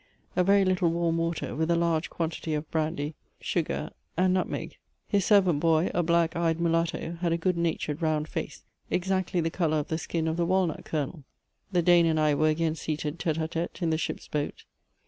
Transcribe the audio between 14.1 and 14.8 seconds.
boat.